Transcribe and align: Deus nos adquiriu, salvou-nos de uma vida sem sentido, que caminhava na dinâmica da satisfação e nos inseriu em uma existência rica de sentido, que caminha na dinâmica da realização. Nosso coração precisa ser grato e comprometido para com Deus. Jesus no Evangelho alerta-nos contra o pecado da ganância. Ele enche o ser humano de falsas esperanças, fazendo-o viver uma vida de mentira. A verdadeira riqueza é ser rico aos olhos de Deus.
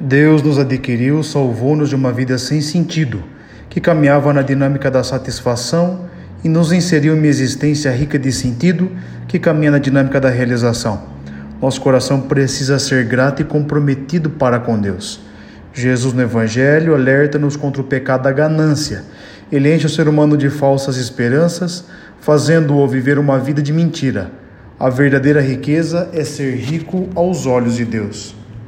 Deus 0.00 0.42
nos 0.42 0.58
adquiriu, 0.58 1.22
salvou-nos 1.22 1.88
de 1.88 1.94
uma 1.94 2.12
vida 2.12 2.38
sem 2.38 2.60
sentido, 2.60 3.22
que 3.68 3.80
caminhava 3.80 4.32
na 4.32 4.42
dinâmica 4.42 4.90
da 4.90 5.04
satisfação 5.04 6.06
e 6.42 6.48
nos 6.48 6.72
inseriu 6.72 7.14
em 7.14 7.18
uma 7.18 7.26
existência 7.26 7.90
rica 7.90 8.18
de 8.18 8.32
sentido, 8.32 8.90
que 9.28 9.38
caminha 9.38 9.70
na 9.70 9.78
dinâmica 9.78 10.20
da 10.20 10.30
realização. 10.30 11.02
Nosso 11.60 11.80
coração 11.80 12.22
precisa 12.22 12.78
ser 12.78 13.04
grato 13.04 13.42
e 13.42 13.44
comprometido 13.44 14.30
para 14.30 14.58
com 14.58 14.80
Deus. 14.80 15.20
Jesus 15.72 16.12
no 16.12 16.22
Evangelho 16.22 16.94
alerta-nos 16.94 17.56
contra 17.56 17.80
o 17.80 17.84
pecado 17.84 18.24
da 18.24 18.32
ganância. 18.32 19.04
Ele 19.50 19.72
enche 19.72 19.86
o 19.86 19.90
ser 19.90 20.08
humano 20.08 20.36
de 20.36 20.50
falsas 20.50 20.96
esperanças, 20.96 21.84
fazendo-o 22.20 22.88
viver 22.88 23.18
uma 23.18 23.38
vida 23.38 23.62
de 23.62 23.72
mentira. 23.72 24.30
A 24.80 24.90
verdadeira 24.90 25.40
riqueza 25.40 26.08
é 26.12 26.24
ser 26.24 26.56
rico 26.56 27.08
aos 27.14 27.46
olhos 27.46 27.76
de 27.76 27.84
Deus. 27.84 28.41